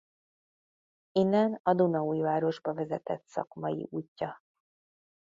[1.11, 4.43] Innen a Dunaújvárosba vezetett szakmai útja.